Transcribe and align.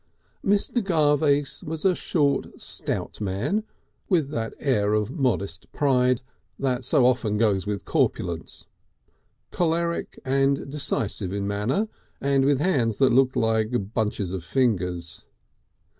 Mr. 0.43 0.83
Garvace 0.83 1.63
was 1.63 1.85
a 1.85 1.93
short 1.93 2.59
stout 2.59 3.21
man, 3.21 3.63
with 4.09 4.31
that 4.31 4.55
air 4.59 4.93
of 4.95 5.11
modest 5.11 5.71
pride 5.73 6.23
that 6.57 6.83
so 6.83 7.05
often 7.05 7.37
goes 7.37 7.67
with 7.67 7.85
corpulence, 7.85 8.65
choleric 9.51 10.19
and 10.25 10.67
decisive 10.71 11.31
in 11.31 11.45
manner, 11.47 11.87
and 12.19 12.45
with 12.45 12.59
hands 12.61 12.97
that 12.97 13.13
looked 13.13 13.35
like 13.35 13.93
bunches 13.93 14.31
of 14.31 14.43
fingers. 14.43 15.23